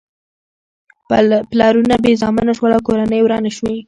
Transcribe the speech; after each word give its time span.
پلرونه 1.51 1.95
بې 2.03 2.11
زامنو 2.21 2.53
شول 2.57 2.71
او 2.75 2.85
کورنۍ 2.87 3.19
ورانې 3.23 3.51
شوې. 3.57 3.75